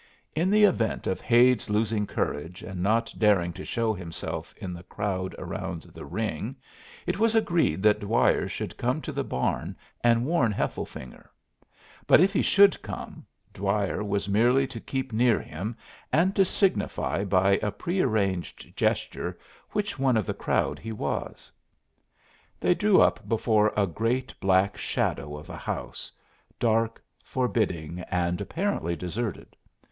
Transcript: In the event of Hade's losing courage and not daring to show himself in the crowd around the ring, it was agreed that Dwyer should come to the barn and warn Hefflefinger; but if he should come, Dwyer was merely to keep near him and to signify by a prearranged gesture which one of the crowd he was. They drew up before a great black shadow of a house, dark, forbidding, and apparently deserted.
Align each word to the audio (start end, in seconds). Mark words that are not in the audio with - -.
In 0.35 0.49
the 0.49 0.63
event 0.63 1.05
of 1.05 1.21
Hade's 1.21 1.69
losing 1.69 2.07
courage 2.07 2.63
and 2.63 2.81
not 2.81 3.13
daring 3.19 3.53
to 3.53 3.63
show 3.63 3.93
himself 3.93 4.51
in 4.57 4.73
the 4.73 4.81
crowd 4.81 5.35
around 5.37 5.83
the 5.93 6.05
ring, 6.05 6.55
it 7.05 7.19
was 7.19 7.35
agreed 7.35 7.83
that 7.83 7.99
Dwyer 7.99 8.47
should 8.47 8.77
come 8.77 8.99
to 9.01 9.11
the 9.11 9.23
barn 9.23 9.75
and 10.03 10.25
warn 10.25 10.51
Hefflefinger; 10.51 11.29
but 12.07 12.19
if 12.19 12.33
he 12.33 12.41
should 12.41 12.81
come, 12.81 13.27
Dwyer 13.53 14.03
was 14.03 14.27
merely 14.27 14.65
to 14.69 14.79
keep 14.79 15.13
near 15.13 15.39
him 15.39 15.77
and 16.11 16.35
to 16.35 16.45
signify 16.45 17.23
by 17.23 17.59
a 17.61 17.69
prearranged 17.69 18.75
gesture 18.75 19.37
which 19.69 19.99
one 19.99 20.17
of 20.17 20.25
the 20.25 20.33
crowd 20.33 20.79
he 20.79 20.91
was. 20.91 21.51
They 22.59 22.73
drew 22.73 22.99
up 22.99 23.29
before 23.29 23.71
a 23.77 23.85
great 23.85 24.33
black 24.39 24.77
shadow 24.77 25.37
of 25.37 25.47
a 25.47 25.57
house, 25.57 26.11
dark, 26.59 27.03
forbidding, 27.21 27.99
and 28.09 28.41
apparently 28.41 28.95
deserted. 28.95 29.55